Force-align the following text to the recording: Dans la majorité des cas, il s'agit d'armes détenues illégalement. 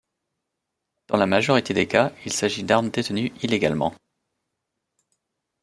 Dans 1.09 1.17
la 1.17 1.27
majorité 1.27 1.75
des 1.75 1.87
cas, 1.87 2.11
il 2.25 2.33
s'agit 2.33 2.63
d'armes 2.63 2.89
détenues 2.89 3.31
illégalement. 3.43 3.93